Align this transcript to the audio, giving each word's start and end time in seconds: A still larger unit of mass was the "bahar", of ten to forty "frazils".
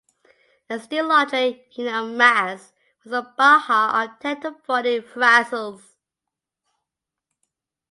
A 0.67 0.79
still 0.79 1.09
larger 1.09 1.59
unit 1.73 1.93
of 1.93 2.09
mass 2.09 2.73
was 3.03 3.11
the 3.11 3.21
"bahar", 3.37 4.03
of 4.03 4.19
ten 4.19 4.41
to 4.41 4.53
forty 4.65 4.99
"frazils". 4.99 5.93